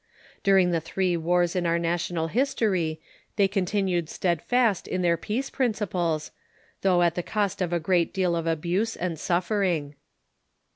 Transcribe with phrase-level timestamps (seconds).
[0.41, 2.99] During the three wars in our national history
[3.35, 6.31] they continued steadfast in their peace prin ciples,
[6.81, 9.93] though at the cost of a great deal of abuse and suf fering.